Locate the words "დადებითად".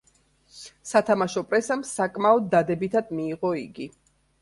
2.57-3.17